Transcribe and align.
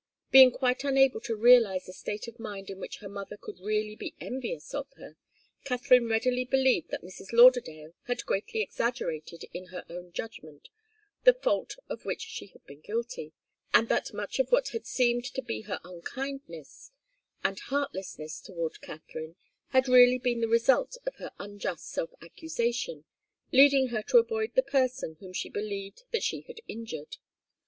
Being 0.31 0.49
quite 0.49 0.83
unable 0.83 1.21
to 1.21 1.35
realize 1.35 1.87
a 1.87 1.93
state 1.93 2.27
of 2.27 2.39
mind 2.39 2.71
in 2.71 2.79
which 2.79 3.01
her 3.01 3.07
mother 3.07 3.37
could 3.37 3.59
really 3.59 3.95
be 3.95 4.15
envious 4.19 4.73
of 4.73 4.87
her, 4.93 5.15
Katharine 5.63 6.09
readily 6.09 6.43
believed 6.43 6.89
that 6.89 7.03
Mrs. 7.03 7.31
Lauderdale 7.31 7.93
had 8.07 8.25
greatly 8.25 8.61
exaggerated 8.63 9.43
in 9.53 9.67
her 9.67 9.85
own 9.91 10.11
judgment 10.11 10.69
the 11.23 11.35
fault 11.35 11.75
of 11.87 12.03
which 12.03 12.21
she 12.23 12.47
had 12.47 12.65
been 12.65 12.81
guilty, 12.81 13.33
and 13.75 13.89
that 13.89 14.11
much 14.11 14.39
of 14.39 14.51
what 14.51 14.69
had 14.69 14.87
seemed 14.87 15.25
to 15.35 15.41
be 15.43 15.61
her 15.61 15.79
unkindness 15.83 16.89
and 17.43 17.59
heartlessness 17.59 18.41
toward 18.41 18.81
Katharine 18.81 19.35
had 19.67 19.87
really 19.87 20.17
been 20.17 20.41
the 20.41 20.47
result 20.47 20.97
of 21.05 21.17
her 21.17 21.31
unjust 21.37 21.85
self 21.89 22.09
accusation, 22.23 23.05
leading 23.51 23.89
her 23.89 24.01
to 24.01 24.17
avoid 24.17 24.55
the 24.55 24.63
person 24.63 25.17
whom 25.19 25.31
she 25.31 25.47
believed 25.47 26.05
that 26.09 26.23
she 26.23 26.41
had 26.47 26.59
injured. 26.67 27.17